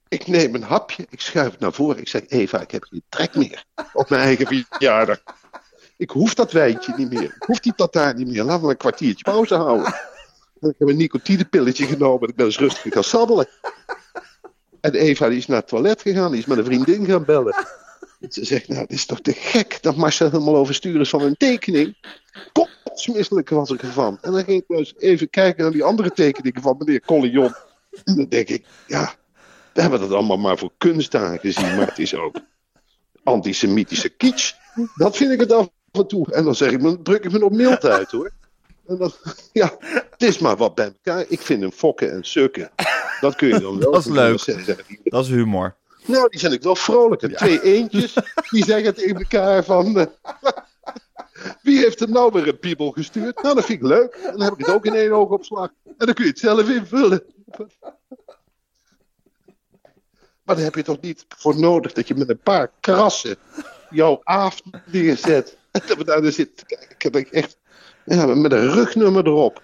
Ik, 0.09 0.27
neem 0.27 0.55
een 0.55 0.63
hapje, 0.63 1.05
ik 1.09 1.21
schuif 1.21 1.51
het 1.51 1.59
naar 1.59 1.73
voren. 1.73 1.97
Ik 1.97 2.07
zeg, 2.07 2.21
Eva, 2.27 2.61
ik 2.61 2.71
heb 2.71 2.83
geen 2.83 3.03
trek 3.09 3.35
meer 3.35 3.65
op 3.93 4.09
mijn 4.09 4.21
eigen 4.21 4.65
verjaardag. 4.69 5.23
Ik 5.97 6.09
hoef 6.09 6.33
dat 6.33 6.51
wijntje 6.51 6.93
niet 6.97 7.09
meer. 7.09 7.23
Ik 7.23 7.43
hoef 7.45 7.59
die 7.59 7.73
tataar 7.75 8.15
niet 8.15 8.27
meer. 8.27 8.43
Laten 8.43 8.63
we 8.63 8.69
een 8.69 8.77
kwartiertje 8.77 9.23
pauze 9.23 9.55
houden. 9.55 9.93
En 10.59 10.69
ik 10.69 10.75
heb 10.77 10.87
een 10.87 10.97
nicotinepilletje 10.97 11.85
genomen 11.85 12.21
en 12.21 12.29
ik 12.29 12.35
ben 12.35 12.45
eens 12.45 12.57
rustig 12.57 12.93
gaan 12.93 13.03
sabbelen. 13.03 13.47
En 14.81 14.93
Eva 14.93 15.29
die 15.29 15.37
is 15.37 15.47
naar 15.47 15.57
het 15.57 15.67
toilet 15.67 16.01
gegaan, 16.01 16.31
die 16.31 16.39
is 16.39 16.45
met 16.45 16.57
een 16.57 16.65
vriendin 16.65 17.05
gaan 17.05 17.25
bellen. 17.25 17.55
En 18.19 18.31
ze 18.31 18.45
zegt, 18.45 18.67
nou, 18.67 18.81
het 18.81 18.91
is 18.91 19.05
toch 19.05 19.21
te 19.21 19.33
gek 19.33 19.77
dat 19.81 19.95
Marcel 19.95 20.29
helemaal 20.29 20.55
overstuur 20.55 20.99
is 20.99 21.09
van 21.09 21.21
een 21.21 21.37
tekening. 21.37 21.97
Kotsmisselijk 22.51 23.49
was 23.49 23.69
ik 23.69 23.81
ervan. 23.81 24.17
En 24.21 24.31
dan 24.31 24.43
ging 24.43 24.61
ik 24.61 24.77
dus 24.77 24.93
even 24.97 25.29
kijken 25.29 25.63
naar 25.63 25.71
die 25.71 25.83
andere 25.83 26.11
tekeningen 26.11 26.61
van 26.61 26.75
meneer 26.77 27.01
Collion. 27.01 27.53
En 28.03 28.15
dan 28.15 28.25
denk 28.29 28.49
ik, 28.49 28.65
ja, 28.87 29.15
we 29.77 29.83
hebben 29.83 29.99
dat 29.99 30.11
allemaal 30.11 30.37
maar 30.37 30.57
voor 30.57 30.71
kunst 30.77 31.15
aangezien, 31.15 31.75
maar 31.75 31.87
het 31.87 31.99
is 31.99 32.15
ook 32.15 32.35
antisemitische 33.23 34.09
kitsch. 34.09 34.53
Dat 34.95 35.17
vind 35.17 35.31
ik 35.31 35.39
het 35.39 35.51
af 35.51 35.69
en 35.91 36.07
toe. 36.07 36.31
En 36.31 36.43
dan 36.43 36.55
zeg 36.55 36.71
ik, 36.71 36.81
dan 36.81 37.03
druk 37.03 37.23
ik 37.25 37.31
me 37.31 37.45
op 37.45 37.51
mild 37.51 37.85
uit 37.85 38.11
hoor. 38.11 38.31
En 38.87 38.97
dan, 38.97 39.11
ja, 39.53 39.75
het 40.09 40.23
is 40.23 40.37
maar 40.39 40.57
wat 40.57 40.75
bij 40.75 40.85
elkaar. 40.85 41.25
Ik 41.27 41.41
vind 41.41 41.61
hem 41.61 41.71
fokken 41.71 42.11
en 42.11 42.23
sukken. 42.23 42.71
Dat 43.21 43.35
kun 43.35 43.47
je 43.47 43.59
dan 43.59 43.79
wel 43.79 43.91
Dat 43.91 44.05
is 44.05 44.11
leuk. 44.11 44.39
zeggen. 44.39 44.77
Dat 45.03 45.23
is 45.23 45.29
humor. 45.29 45.75
Nou, 46.05 46.29
die 46.29 46.39
vind 46.39 46.53
ik 46.53 46.63
wel 46.63 46.75
vrolijk. 46.75 47.21
En 47.21 47.35
Twee 47.35 47.61
eentjes, 47.61 48.13
die 48.49 48.63
zeggen 48.65 48.95
tegen 48.95 49.15
elkaar 49.17 49.63
van... 49.63 49.97
eh, 49.99 50.05
wie 51.63 51.79
heeft 51.79 52.01
er 52.01 52.09
nou 52.09 52.31
weer 52.33 52.47
een 52.47 52.59
piebel 52.59 52.91
gestuurd? 52.91 53.41
Nou, 53.43 53.55
dat 53.55 53.65
vind 53.65 53.81
ik 53.81 53.87
leuk. 53.87 54.13
En 54.13 54.31
dan 54.31 54.41
heb 54.41 54.53
ik 54.53 54.65
het 54.65 54.75
ook 54.75 54.85
in 54.85 54.93
één 54.95 55.11
oogopslag. 55.11 55.69
En 55.85 56.05
dan 56.05 56.13
kun 56.13 56.23
je 56.23 56.29
het 56.29 56.39
zelf 56.39 56.69
invullen. 56.69 57.23
Maar 60.47 60.55
daar 60.55 60.65
heb 60.65 60.75
je 60.75 60.83
toch 60.83 61.01
niet 61.01 61.25
voor 61.27 61.59
nodig 61.59 61.93
dat 61.93 62.07
je 62.07 62.15
met 62.15 62.29
een 62.29 62.39
paar 62.39 62.71
krassen 62.79 63.35
jouw 63.89 64.21
avond 64.23 64.75
neerzet. 64.85 65.57
En 65.71 65.81
dat 65.87 65.97
we 65.97 66.03
daar 66.03 66.21
dan 66.21 66.31
zitten 66.31 66.55
te 66.55 66.75
kijken. 66.75 67.11
Dat 67.11 67.21
ik 67.21 67.29
echt, 67.29 67.57
ja, 68.05 68.25
met 68.25 68.51
een 68.51 68.71
rugnummer 68.71 69.25
erop. 69.27 69.61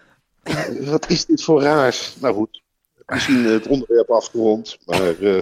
Wat 0.79 1.09
is 1.09 1.25
dit 1.25 1.43
voor 1.43 1.61
raars? 1.61 2.15
Nou 2.19 2.33
goed, 2.33 2.61
misschien 3.05 3.45
het 3.45 3.67
onderwerp 3.67 4.09
afgerond. 4.09 4.77
Maar 4.85 5.19
eh, 5.19 5.41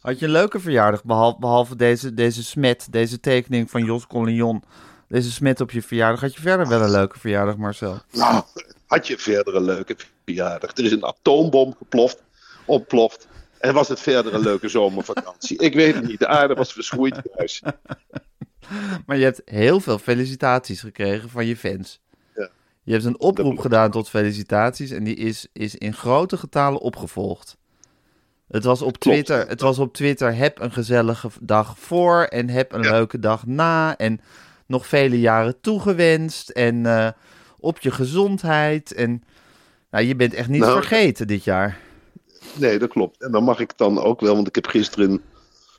Had 0.00 0.18
je 0.18 0.24
een 0.24 0.32
leuke 0.32 0.60
verjaardag, 0.60 1.04
behalve, 1.04 1.38
behalve 1.40 1.76
deze, 1.76 2.14
deze 2.14 2.44
smet, 2.44 2.86
deze 2.90 3.20
tekening 3.20 3.70
van 3.70 3.84
Jos 3.84 4.06
Collignon. 4.06 4.62
Deze 5.08 5.32
smet 5.32 5.60
op 5.60 5.70
je 5.70 5.82
verjaardag. 5.82 6.20
Had 6.20 6.34
je 6.34 6.40
verder 6.40 6.68
wel 6.68 6.82
een 6.82 6.90
leuke 6.90 7.18
verjaardag, 7.18 7.56
Marcel? 7.56 7.98
Nou, 8.12 8.42
had 8.86 9.06
je 9.06 9.18
verder 9.18 9.54
een 9.54 9.64
leuke 9.64 9.96
verjaardag? 10.24 10.76
Er 10.76 10.84
is 10.84 10.92
een 10.92 11.04
atoombom 11.04 11.74
geploft, 11.78 12.22
ontploft. 12.64 13.30
En 13.62 13.74
was 13.74 13.88
het 13.88 14.00
verder 14.00 14.34
een 14.34 14.40
leuke 14.40 14.68
zomervakantie? 14.68 15.58
Ik 15.58 15.74
weet 15.74 15.94
het 15.94 16.06
niet. 16.06 16.18
De 16.18 16.26
aarde 16.26 16.54
was 16.54 16.72
verschroeid 16.72 17.20
juist. 17.36 17.62
Maar 19.06 19.16
je 19.16 19.24
hebt 19.24 19.42
heel 19.44 19.80
veel 19.80 19.98
felicitaties 19.98 20.80
gekregen 20.80 21.30
van 21.30 21.46
je 21.46 21.56
fans. 21.56 22.00
Ja. 22.34 22.48
Je 22.82 22.92
hebt 22.92 23.04
een 23.04 23.20
oproep 23.20 23.58
gedaan 23.58 23.90
tot 23.90 24.08
felicitaties 24.08 24.90
en 24.90 25.04
die 25.04 25.16
is, 25.16 25.46
is 25.52 25.74
in 25.74 25.94
grote 25.94 26.36
getalen 26.36 26.80
opgevolgd. 26.80 27.56
Het 28.48 28.64
was 28.64 28.82
op 28.82 28.98
Twitter, 28.98 29.48
het 29.48 29.60
was 29.60 29.78
op 29.78 29.92
Twitter, 29.94 30.34
heb 30.34 30.60
een 30.60 30.72
gezellige 30.72 31.28
dag 31.40 31.78
voor 31.78 32.22
en 32.22 32.48
heb 32.48 32.72
een 32.72 32.82
Ja. 32.82 32.90
leuke 32.90 33.18
dag 33.18 33.46
na 33.46 33.96
en 33.96 34.20
nog 34.66 34.86
vele 34.86 35.20
jaren 35.20 35.60
toegewenst 35.60 36.48
en 36.48 36.86
eh, 36.86 37.08
op 37.58 37.78
je 37.80 37.90
gezondheid 37.90 38.92
en 38.92 39.22
nou, 39.90 40.04
je 40.04 40.16
bent 40.16 40.34
echt 40.34 40.48
niet 40.48 40.60
Nou, 40.60 40.72
vergeten 40.80 41.26
dit 41.26 41.44
jaar. 41.44 41.78
Nee, 42.54 42.78
dat 42.78 42.88
klopt. 42.88 43.22
En 43.22 43.32
dan 43.32 43.44
mag 43.44 43.60
ik 43.60 43.72
dan 43.76 43.98
ook 43.98 44.20
wel, 44.20 44.34
want 44.34 44.46
ik 44.48 44.54
heb 44.54 44.66
gisteren 44.66 45.10
een 45.10 45.22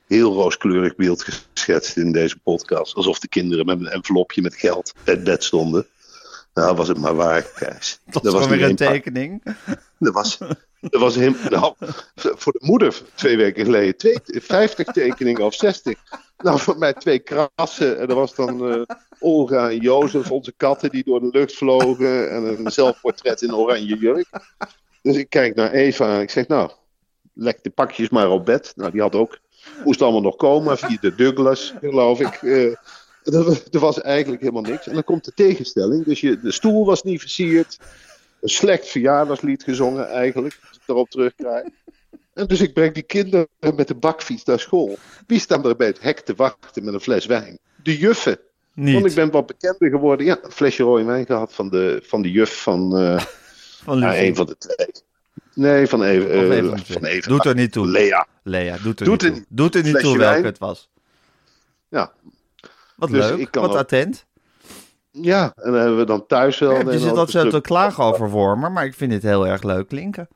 heel 0.08 0.34
rooskleurig 0.34 0.96
beeld 0.96 1.24
geschetst 1.24 1.98
in 1.98 2.12
deze 2.12 2.40
podcast. 2.40 2.96
Alsof 2.96 3.20
de 3.20 3.28
kinderen 3.28 3.66
met 3.66 3.80
een 3.80 3.88
envelopje 3.88 4.42
met 4.42 4.56
geld 4.56 4.94
het 5.04 5.24
bed 5.24 5.44
stonden. 5.44 5.88
Nou, 6.54 6.76
was 6.76 6.88
het 6.88 6.98
maar 6.98 7.16
waar, 7.16 7.42
Gijs. 7.54 8.00
Dat 8.22 8.34
was 8.34 8.48
weer 8.48 8.64
een 8.64 8.76
tekening. 8.76 9.44
Er 10.00 10.12
was, 10.12 10.40
er 10.80 11.00
was 11.00 11.16
hem, 11.16 11.36
nou, 11.50 11.74
voor 12.16 12.52
de 12.52 12.62
moeder 12.62 13.02
twee 13.14 13.38
weken 13.38 13.66
geleden 13.66 13.98
twee, 13.98 14.18
50 14.24 14.88
tekeningen 14.88 15.42
of 15.42 15.54
60. 15.54 16.00
Nou, 16.38 16.60
voor 16.60 16.78
mij 16.78 16.94
twee 16.94 17.20
krassen. 17.20 18.00
En 18.00 18.08
er 18.08 18.16
was 18.16 18.36
dan 18.36 18.72
eh, 18.72 18.82
Olga 19.20 19.70
en 19.70 19.78
Jozef, 19.78 20.32
onze 20.32 20.54
katten, 20.58 20.90
die 20.90 21.04
door 21.04 21.20
de 21.20 21.30
lucht 21.32 21.54
vlogen. 21.54 22.30
En 22.30 22.44
een 22.44 22.72
zelfportret 22.72 23.42
in 23.42 23.56
oranje 23.56 23.98
jurk. 23.98 24.28
Dus 25.04 25.16
ik 25.16 25.30
kijk 25.30 25.56
naar 25.56 25.72
Eva 25.72 26.16
en 26.16 26.22
ik 26.22 26.30
zeg, 26.30 26.48
nou, 26.48 26.72
leg 27.34 27.62
de 27.62 27.70
pakjes 27.70 28.10
maar 28.10 28.30
op 28.30 28.46
bed. 28.46 28.74
Nou, 28.76 28.92
die 28.92 29.02
had 29.02 29.16
ook, 29.16 29.40
moest 29.84 30.02
allemaal 30.02 30.22
nog 30.22 30.36
komen 30.36 30.78
via 30.78 30.98
de 31.02 31.16
Douglas, 31.16 31.74
geloof 31.80 32.20
ik. 32.20 32.42
Eh, 32.42 32.66
er, 33.24 33.64
er 33.72 33.80
was 33.80 34.02
eigenlijk 34.02 34.42
helemaal 34.42 34.62
niks. 34.62 34.88
En 34.88 34.94
dan 34.94 35.04
komt 35.04 35.26
de 35.26 35.34
tegenstelling. 35.34 36.06
Dus 36.06 36.22
je, 36.22 36.40
de 36.40 36.52
stoel 36.52 36.86
was 36.86 37.04
niet 37.04 37.20
versierd. 37.20 37.80
Een 38.42 38.50
slecht 38.50 38.88
verjaardagslied 38.88 39.64
gezongen 39.64 40.08
eigenlijk, 40.10 40.60
als 40.68 40.78
ik 40.78 40.84
daarop 40.86 41.10
terugkrijg. 41.10 41.68
En 42.34 42.48
dus 42.48 42.62
ik 42.62 42.74
breng 42.74 42.94
die 42.94 43.04
kinderen 43.04 43.48
met 43.60 43.88
de 43.88 43.96
bakfiets 43.96 44.44
naar 44.44 44.60
school. 44.60 44.98
Wie 45.28 45.40
staan 45.40 45.66
er 45.66 45.76
bij 45.76 45.88
het 45.88 46.02
hek 46.02 46.20
te 46.20 46.34
wachten 46.36 46.84
met 46.84 46.94
een 46.94 47.00
fles 47.00 47.26
wijn? 47.26 47.60
De 47.84 47.98
juffen. 47.98 48.40
Want 48.74 49.06
ik 49.06 49.16
ben 49.16 49.32
wat 49.32 49.46
bekender 49.46 49.90
geworden. 49.90 50.26
Ja, 50.26 50.40
een 50.42 50.52
flesje 50.52 50.84
rode 50.84 51.04
wijn 51.04 51.26
gehad 51.26 51.54
van 51.54 51.70
de, 51.70 52.02
van 52.04 52.22
de 52.22 52.32
juf 52.32 52.62
van 52.62 52.98
eh, 52.98 53.26
van 53.84 54.00
ja, 54.00 54.18
een 54.18 54.36
van 54.36 54.46
de 54.46 54.58
twee. 54.58 54.88
Nee, 55.54 55.88
van 55.88 56.04
even. 56.04 56.32
Eh, 56.32 56.38
van 56.68 56.76
de 56.76 56.82
twee. 56.84 56.98
van 57.00 57.06
even. 57.06 57.30
Doet 57.32 57.46
er 57.46 57.56
niet 57.56 57.72
toe. 57.72 57.88
Lea. 57.88 58.28
Lea, 58.44 58.78
doet 58.84 59.00
er 59.00 59.06
Doet 59.06 59.22
niet 59.22 59.34
toe. 59.34 59.46
Doet 59.50 59.76
er 59.76 59.84
niet 59.84 60.00
toe 60.00 60.18
welke 60.18 60.32
wijn. 60.34 60.46
het 60.46 60.58
was. 60.58 60.90
Ja. 61.90 62.12
Wat 62.96 63.10
Dus 63.10 63.30
leuk, 63.30 63.38
ik 63.40 63.52
kan 63.52 63.62
wat 63.62 63.72
ook- 63.72 63.78
attent. 63.78 64.26
ja, 65.12 65.54
en 65.56 65.72
dan 65.72 65.80
hebben 65.80 65.98
we 65.98 66.06
dan 66.06 66.26
thuis 66.28 66.60
wel. 66.60 66.72
Ja, 66.72 66.80
een 66.80 66.92
je 66.92 67.00
zit 67.00 67.30
zo 67.30 67.50
te 67.50 67.62
klagen 67.62 68.04
over 68.04 68.30
Wormer, 68.30 68.72
maar 68.72 68.86
ik 68.86 68.94
vind 68.94 69.12
dit 69.12 69.24
heel 69.24 69.48
erg 69.48 69.64
leuk 69.64 69.88
klinken. 69.88 70.28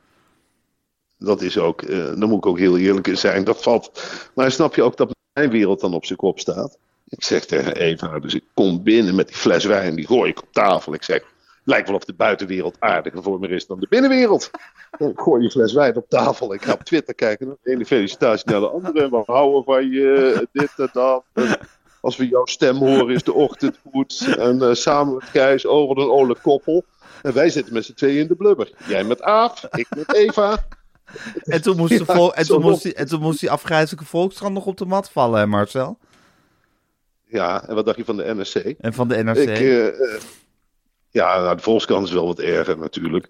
Dat 1.20 1.42
is 1.42 1.58
ook, 1.58 1.82
eh 1.82 1.98
dan 2.06 2.30
moet 2.30 2.38
ik 2.38 2.46
ook 2.46 2.58
heel 2.60 2.78
eerlijk 2.78 3.08
in 3.08 3.18
zijn, 3.18 3.44
dat 3.44 3.62
valt. 3.64 4.04
Maar 4.36 4.52
snap 4.52 4.76
je 4.76 4.84
ook 4.84 4.98
dat 4.98 5.16
mijn 5.34 5.50
wereld 5.50 5.80
dan 5.80 5.94
op 5.94 6.06
zijn 6.06 6.18
kop 6.20 6.40
staat? 6.40 6.78
Ik 7.10 7.24
zeg 7.24 7.46
tegen 7.46 7.76
Eva, 7.76 8.20
dus 8.20 8.34
ik 8.34 8.44
kom 8.54 8.84
binnen 8.84 9.16
met 9.16 9.28
die 9.28 9.38
fles 9.38 9.66
wijn, 9.66 9.96
die 9.96 10.08
gooi 10.08 10.30
ik 10.30 10.42
op 10.42 10.48
tafel. 10.52 10.94
Ik 10.94 11.04
zeg, 11.04 11.24
lijkt 11.68 11.88
wel 11.88 11.98
of 11.98 12.06
de 12.06 12.14
buitenwereld 12.14 12.76
aardiger 12.80 13.24
voor 13.24 13.40
me 13.40 13.48
is 13.48 13.68
dan 13.68 13.80
de 13.80 13.88
binnenwereld. 13.90 14.52
Dan 14.98 15.12
gooi 15.16 15.44
je 15.44 15.52
fles 15.52 15.74
wijn 15.74 15.96
op 15.96 16.10
tafel. 16.10 16.54
Ik 16.54 16.62
ga 16.62 16.74
op 16.74 16.84
Twitter 16.84 17.16
kijken, 17.16 17.58
de 17.62 17.72
ene 17.72 17.86
felicitatie 17.86 18.52
naar 18.52 18.60
de 18.60 18.70
andere. 18.70 19.10
We 19.10 19.24
houden 19.26 19.64
van 19.64 19.90
je, 19.90 20.48
dit 20.52 20.74
en 20.78 20.90
dat. 20.94 21.24
En 21.34 21.60
als 22.02 22.18
we 22.18 22.28
jouw 22.28 22.46
stem 22.46 22.76
horen 22.76 23.10
is 23.10 23.24
de 23.24 23.34
ochtend 23.34 23.80
goed. 23.92 24.36
En 24.38 24.62
eh, 24.62 24.74
samen 24.74 25.24
met 25.34 25.66
oh 25.66 25.88
wat 25.88 25.98
een 25.98 26.10
ole 26.10 26.36
koppel. 26.42 26.84
En 27.22 27.34
wij 27.34 27.50
zitten 27.50 27.74
met 27.74 27.86
z'n 27.86 27.94
tweeën 27.94 28.22
in 28.22 28.28
de 28.28 28.36
blubber. 28.36 28.72
Jij 28.88 29.04
met 29.04 29.22
Aaf, 29.22 29.64
ik 29.72 29.88
met 29.96 30.14
Eva. 30.14 30.66
En 31.44 31.62
toen 31.62 31.78
moest, 31.78 31.98
de 31.98 32.06
vol- 32.06 32.36
en 32.36 32.46
toen 32.46 32.62
moest, 32.62 32.84
die, 32.84 32.94
en 32.94 33.08
toen 33.08 33.22
moest 33.22 33.40
die 33.40 33.52
afgrijzelijke 33.52 34.06
volkskrant 34.06 34.54
nog 34.54 34.66
op 34.66 34.78
de 34.78 34.86
mat 34.86 35.10
vallen, 35.10 35.40
hè 35.40 35.46
Marcel? 35.46 35.98
Ja, 37.26 37.68
en 37.68 37.76
wat 37.76 37.86
dacht 37.86 37.98
je 37.98 38.06
van 38.06 38.18
de 38.18 38.34
NRC? 38.34 38.76
En 38.80 38.94
van 38.94 39.08
de 39.08 39.24
NRC. 39.24 39.38
Ik, 39.38 39.48
eh, 39.48 39.88
eh, 39.88 40.22
ja, 41.18 41.40
nou, 41.42 41.56
de 41.56 41.62
Volkskrant 41.62 42.08
is 42.08 42.14
wel 42.14 42.26
wat 42.26 42.40
erger 42.40 42.78
natuurlijk. 42.78 43.30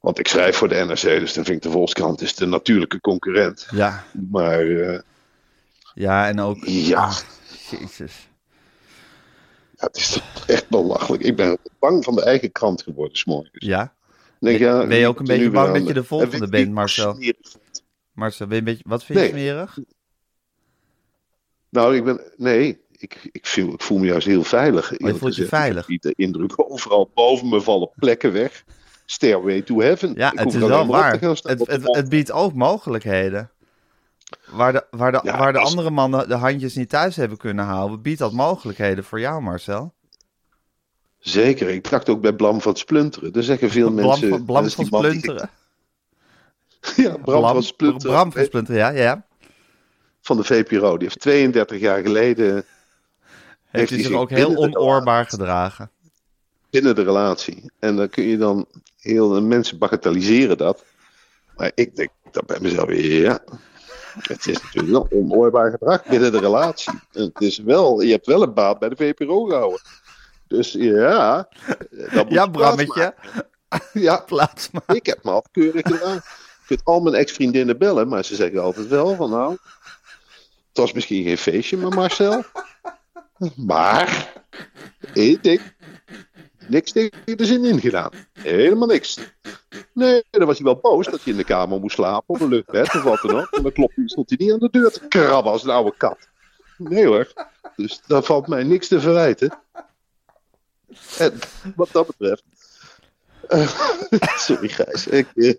Want 0.00 0.18
ik 0.18 0.28
schrijf 0.28 0.56
voor 0.56 0.68
de 0.68 0.74
NRC, 0.84 1.00
dus 1.00 1.32
dan 1.34 1.44
vind 1.44 1.56
ik 1.56 1.62
de 1.62 1.70
Volkskrant 1.70 2.20
is 2.20 2.34
de 2.34 2.46
natuurlijke 2.46 3.00
concurrent. 3.00 3.66
Ja, 3.70 4.04
Maar 4.30 4.60
eh, 4.60 4.98
ja, 5.94 6.28
en 6.28 6.40
ook... 6.40 6.56
ja, 6.64 6.98
Ah, 7.04 7.18
jezus. 7.70 8.28
ja, 9.70 9.86
het 9.86 9.96
is 9.96 10.10
toch 10.10 10.44
echt 10.46 10.68
belachelijk. 10.68 11.22
Ik 11.22 11.36
ben 11.36 11.58
bang 11.78 12.04
van 12.04 12.14
de 12.14 12.24
eigen 12.24 12.52
krant 12.52 12.82
geworden, 12.82 13.16
s'morgens. 13.18 13.66
Ja, 13.66 13.94
denk, 14.40 14.58
Ben- 14.58 14.68
ja, 14.68 14.86
ben 14.86 14.98
je 14.98 15.06
ook 15.08 15.18
een 15.18 15.24
beetje 15.26 15.50
bang 15.50 15.72
dat 15.78 15.86
je 15.86 15.92
de 15.94 16.04
volgende 16.04 16.48
bent, 16.48 16.72
Marcel? 16.72 17.18
Marcel, 18.12 18.46
ben 18.46 18.54
je 18.54 18.60
een 18.60 18.66
beetje, 18.68 18.84
wat 18.88 19.04
vind 19.04 19.18
je 19.18 19.24
Nee. 19.24 19.32
smerig? 19.32 19.78
Nou, 21.68 21.96
ik 21.96 22.04
ben, 22.04 22.20
nee, 22.36 22.80
ik, 22.98 23.28
ik, 23.32 23.46
voel, 23.46 23.72
ik 23.72 23.82
voel 23.82 23.98
me 23.98 24.06
juist 24.06 24.26
heel 24.26 24.42
veilig. 24.44 24.92
eerlijk 24.98 25.18
voelt 25.18 25.34
je 25.36 25.42
gezegd. 25.42 25.62
veilig? 25.62 25.88
Ik 25.88 26.02
de 26.02 26.12
indruk, 26.16 26.52
overal 26.70 27.10
boven 27.14 27.48
me 27.48 27.60
vallen 27.60 27.90
plekken 27.96 28.32
weg. 28.32 28.64
Stairway 29.06 29.62
to 29.62 29.80
heaven. 29.80 30.12
Ja, 30.16 30.32
Ik 30.32 30.38
het 30.38 30.48
is 30.54 30.60
wel 30.60 30.86
waar. 30.86 31.20
Het, 31.20 31.42
het, 31.44 31.82
het 31.96 32.08
biedt 32.08 32.32
ook 32.32 32.54
mogelijkheden. 32.54 33.50
Waar 34.50 34.72
de, 34.72 34.86
waar 34.90 35.12
de, 35.12 35.20
Ja, 35.22 35.38
waar 35.38 35.52
de 35.52 35.58
als- 35.58 35.68
andere 35.68 35.90
mannen 35.90 36.28
de 36.28 36.34
handjes 36.34 36.74
niet 36.74 36.88
thuis 36.88 37.16
hebben 37.16 37.38
kunnen 37.38 37.64
houden, 37.64 38.02
biedt 38.02 38.18
dat 38.18 38.32
mogelijkheden 38.32 39.04
voor 39.04 39.20
jou, 39.20 39.42
Marcel. 39.42 39.94
Zeker, 41.18 41.68
ik 41.68 41.90
dacht 41.90 42.08
ook 42.08 42.20
bij 42.20 42.32
Blam 42.32 42.60
van 42.60 42.76
Splunteren. 42.76 43.32
Er 43.32 43.42
zeggen 43.42 43.70
veel 43.70 43.90
Blam, 43.90 44.06
mensen... 44.06 44.28
van- 44.28 44.44
Blam 44.44 44.68
van 44.70 44.84
die- 44.84 44.94
Splinteren. 44.98 45.50
Ja, 46.96 47.16
Bram, 47.16 47.42
van 47.42 47.62
Splunteren. 47.62 48.14
Bram 48.14 48.32
van 48.32 48.44
Splinteren, 48.44 48.80
ja, 48.80 48.88
ja. 49.02 49.26
Van 50.20 50.36
de 50.36 50.44
VPRO. 50.44 50.96
Die 50.96 51.06
heeft 51.08 51.20
32 51.20 51.80
jaar 51.80 52.02
geleden 52.02 52.64
Heeft 53.76 53.90
hij 53.90 54.02
zich 54.02 54.12
ook 54.12 54.30
heel 54.30 54.50
de 54.50 54.58
onoorbaar 54.58 55.26
gedragen. 55.26 55.90
binnen 56.70 56.94
de 56.94 57.02
relatie. 57.02 57.70
En 57.78 57.96
dan 57.96 58.08
kun 58.08 58.24
je 58.24 58.36
dan 58.36 58.66
heel... 59.00 59.42
Mensen 59.42 59.78
bagatelliseren 59.78 60.58
dat. 60.58 60.84
Maar 61.56 61.70
ik 61.74 61.96
denk 61.96 62.10
dat 62.30 62.46
bij 62.46 62.58
mezelf, 62.60 62.92
ja... 62.92 63.40
Het 64.22 64.46
is 64.46 64.62
natuurlijk 64.62 64.92
wel 64.92 65.08
onoorbaar 65.10 65.70
gedrag 65.70 66.04
binnen 66.04 66.32
de 66.32 66.38
relatie. 66.38 66.92
Het 67.12 67.40
is 67.40 67.58
wel, 67.58 68.00
je 68.00 68.12
hebt 68.12 68.26
wel 68.26 68.42
een 68.42 68.54
baat 68.54 68.78
bij 68.78 68.88
de 68.88 68.96
VPRO 68.96 69.44
gehouden. 69.44 69.80
Dus 70.48 70.72
ja, 70.72 71.48
dat 72.12 72.26
Ja, 72.28 72.42
je 72.42 72.50
Brammetje. 72.50 73.14
Ja, 73.92 74.16
Plaats 74.26 74.70
maar. 74.70 74.96
ik 74.96 75.06
heb 75.06 75.24
me 75.24 75.30
altijd 75.30 75.52
keurig 75.52 75.82
gedaan. 75.86 76.16
Ik 76.16 76.62
vind 76.62 76.80
al 76.84 77.00
mijn 77.00 77.14
ex-vriendinnen 77.14 77.78
bellen, 77.78 78.08
maar 78.08 78.24
ze 78.24 78.34
zeggen 78.34 78.62
altijd 78.62 78.88
wel 78.88 79.14
van 79.14 79.30
nou, 79.30 79.56
het 80.68 80.78
was 80.78 80.92
misschien 80.92 81.24
geen 81.24 81.38
feestje 81.38 81.76
met 81.76 81.94
Marcel. 81.94 82.44
Maar, 83.56 84.32
één 85.14 85.38
ding, 85.42 85.60
niks 86.68 86.92
tegen 86.92 87.36
de 87.36 87.44
zin 87.44 87.64
in 87.64 87.80
gedaan. 87.80 88.10
Helemaal 88.32 88.88
niks. 88.88 89.18
Nee, 89.92 90.24
dan 90.30 90.46
was 90.46 90.56
hij 90.56 90.64
wel 90.64 90.78
boos 90.80 91.06
dat 91.06 91.22
hij 91.22 91.32
in 91.32 91.38
de 91.38 91.44
kamer 91.44 91.80
moest 91.80 91.94
slapen, 91.94 92.34
op 92.34 92.40
een 92.40 92.48
luchtbed 92.48 92.94
of 92.94 93.02
wat 93.02 93.20
dan 93.22 93.40
ook. 93.40 93.50
En 93.50 93.62
dan 93.62 93.72
klopt 93.72 93.96
hij, 93.96 94.08
stond 94.08 94.28
hij 94.28 94.38
niet 94.40 94.52
aan 94.52 94.58
de 94.58 94.68
deur 94.70 94.90
te 94.90 95.08
krabben 95.08 95.52
als 95.52 95.64
een 95.64 95.70
oude 95.70 95.94
kat. 95.96 96.28
Nee 96.76 97.06
hoor, 97.06 97.32
dus 97.76 98.00
daar 98.06 98.22
valt 98.22 98.46
mij 98.46 98.62
niks 98.62 98.88
te 98.88 99.00
verwijten. 99.00 99.58
En 101.18 101.38
wat 101.76 101.88
dat 101.92 102.06
betreft... 102.06 102.44
eh, 103.48 103.68
sorry 104.46 104.68
Gijs, 104.68 105.06
ik, 105.06 105.26
eh, 105.34 105.54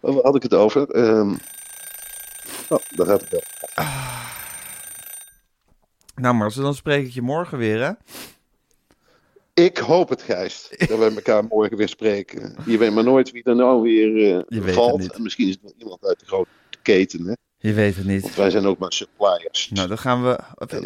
waar 0.00 0.22
had 0.22 0.34
ik 0.34 0.42
het 0.42 0.54
over? 0.54 0.90
Ehm, 0.90 1.34
oh, 2.68 2.80
daar 2.88 3.06
gaat 3.06 3.20
het 3.20 3.30
wel. 3.30 3.42
Nou 6.14 6.34
Marcel, 6.34 6.62
dan 6.62 6.74
spreek 6.74 7.06
ik 7.06 7.12
je 7.12 7.22
morgen 7.22 7.58
weer, 7.58 7.82
hè? 7.82 7.92
Ik 9.54 9.78
hoop 9.78 10.08
het, 10.08 10.22
Gijs, 10.22 10.74
dat 10.78 10.98
we 10.98 11.12
elkaar 11.14 11.44
morgen 11.44 11.76
weer 11.76 11.88
spreken. 11.88 12.56
Je 12.66 12.78
weet 12.78 12.92
maar 12.92 13.04
nooit 13.04 13.30
wie 13.30 13.42
er 13.42 13.56
nou 13.56 13.82
weer 13.82 14.44
het 14.48 14.72
valt. 14.72 15.18
misschien 15.18 15.48
is 15.48 15.52
het 15.52 15.62
wel 15.62 15.74
iemand 15.76 16.04
uit 16.04 16.20
de 16.20 16.26
grote 16.26 16.50
keten, 16.82 17.26
hè? 17.26 17.32
Je 17.58 17.72
weet 17.72 17.96
het 17.96 18.06
niet. 18.06 18.22
Want 18.22 18.34
wij 18.34 18.50
zijn 18.50 18.66
ook 18.66 18.78
maar 18.78 18.92
suppliers. 18.92 19.70
Nou, 19.70 19.88
dan 19.88 19.98
gaan 19.98 20.22
we... 20.22 20.38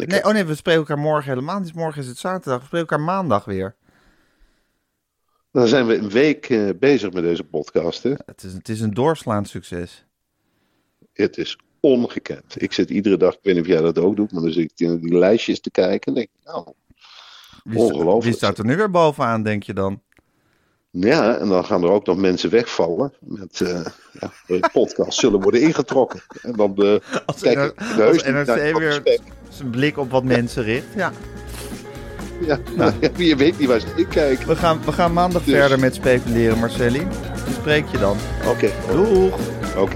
Nee, 0.05 0.23
oh 0.23 0.33
nee, 0.33 0.43
we 0.43 0.55
spreken 0.55 0.81
elkaar 0.81 0.97
morgen 0.97 1.29
helemaal 1.29 1.59
niet. 1.59 1.73
Morgen 1.73 2.01
is 2.01 2.07
het 2.07 2.17
zaterdag. 2.17 2.59
We 2.59 2.65
spreken 2.65 2.87
elkaar 2.87 3.05
maandag 3.05 3.45
weer. 3.45 3.75
Dan 5.51 5.67
zijn 5.67 5.87
we 5.87 5.95
een 5.95 6.09
week 6.09 6.49
eh, 6.49 6.69
bezig 6.79 7.11
met 7.11 7.23
deze 7.23 7.43
podcast, 7.43 8.03
hè? 8.03 8.13
Het 8.25 8.43
is, 8.43 8.53
het 8.53 8.69
is 8.69 8.81
een 8.81 8.93
doorslaand 8.93 9.49
succes. 9.49 10.05
Het 11.13 11.37
is 11.37 11.57
ongekend. 11.87 12.61
Ik 12.61 12.73
zit 12.73 12.89
iedere 12.89 13.17
dag, 13.17 13.33
ik 13.33 13.39
weet 13.41 13.53
niet 13.55 13.63
of 13.63 13.69
jij 13.69 13.81
dat 13.81 13.99
ook 13.99 14.15
doet, 14.15 14.31
maar 14.31 14.41
dan 14.41 14.51
zit 14.51 14.63
ik 14.71 14.79
in 14.87 14.97
die 14.99 15.17
lijstjes 15.17 15.59
te 15.59 15.71
kijken. 15.71 16.01
En 16.07 16.13
denk 16.13 16.27
ik, 16.27 16.51
nou, 16.53 16.65
Wie, 17.63 17.79
Ongelooflijk. 17.79 18.23
wie 18.23 18.33
staat 18.33 18.57
er 18.57 18.65
nu 18.65 18.75
weer 18.75 18.91
bovenaan, 18.91 19.43
denk 19.43 19.63
je 19.63 19.73
dan? 19.73 20.01
ja, 20.89 21.37
en 21.37 21.47
dan 21.47 21.65
gaan 21.65 21.83
er 21.83 21.89
ook 21.89 22.05
nog 22.05 22.17
mensen 22.17 22.49
wegvallen. 22.49 23.13
Met 23.19 23.61
eh 23.61 23.85
ja, 24.19 24.31
de 24.47 24.69
podcast 24.73 25.19
zullen 25.19 25.41
worden 25.41 25.61
ingetrokken. 25.61 26.21
En 26.41 26.51
dan 26.53 26.75
eh 26.77 26.95
Als, 27.25 27.41
kijk 27.41 27.59
ik 27.59 27.73
heus 27.79 28.23
NRC 28.23 28.77
weer 28.77 29.19
zijn 29.49 29.69
blik 29.69 29.97
op 29.97 30.11
wat 30.11 30.23
mensen 30.23 30.63
richt. 30.63 30.85
Ja, 30.95 31.11
Ja, 32.45 32.59
nou, 32.75 32.91
ja, 33.01 33.11
wie 33.11 33.35
weet 33.35 33.59
niet 33.59 33.67
waar 33.67 33.79
ze 33.79 33.87
in 33.95 34.07
kijken. 34.07 34.47
we 34.47 34.55
gaan, 34.55 34.79
we 34.85 34.91
gaan 34.91 35.13
maandag 35.13 35.43
Dus- 35.43 35.53
verder 35.53 35.79
met 35.79 35.95
speculeren, 35.95 36.57
Marcelli. 36.59 36.99
Ik 36.99 37.53
spreek 37.53 37.85
je 37.91 37.97
dan. 37.97 38.17
Oké, 38.47 38.71
Doeg! 38.91 39.39
oké. 39.77 39.95